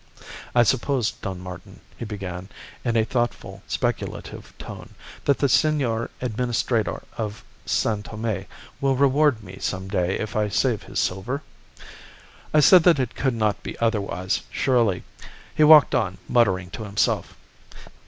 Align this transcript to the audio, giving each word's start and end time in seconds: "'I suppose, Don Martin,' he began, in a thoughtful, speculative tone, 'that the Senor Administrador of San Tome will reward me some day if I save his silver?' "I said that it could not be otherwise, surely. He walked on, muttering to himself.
"'I 0.55 0.63
suppose, 0.63 1.11
Don 1.11 1.39
Martin,' 1.39 1.79
he 1.95 2.05
began, 2.05 2.49
in 2.83 2.97
a 2.97 3.05
thoughtful, 3.05 3.61
speculative 3.67 4.51
tone, 4.57 4.95
'that 5.25 5.37
the 5.37 5.47
Senor 5.47 6.09
Administrador 6.23 7.03
of 7.19 7.43
San 7.67 8.01
Tome 8.01 8.45
will 8.79 8.95
reward 8.95 9.43
me 9.43 9.59
some 9.61 9.87
day 9.87 10.17
if 10.17 10.35
I 10.35 10.49
save 10.49 10.81
his 10.81 10.99
silver?' 10.99 11.43
"I 12.51 12.61
said 12.61 12.81
that 12.81 12.97
it 12.97 13.13
could 13.13 13.35
not 13.35 13.61
be 13.61 13.77
otherwise, 13.77 14.41
surely. 14.49 15.03
He 15.53 15.63
walked 15.63 15.93
on, 15.93 16.17
muttering 16.27 16.71
to 16.71 16.83
himself. 16.83 17.35